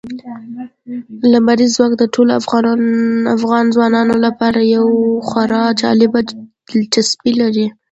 [1.31, 2.31] لمریز ځواک د ټولو
[3.35, 4.93] افغان ځوانانو لپاره یوه
[5.27, 6.13] خورا جالب
[6.69, 7.67] دلچسپي لري.